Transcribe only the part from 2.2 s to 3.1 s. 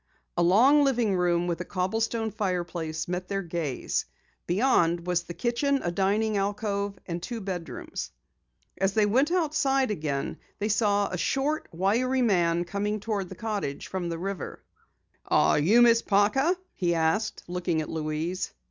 fireplace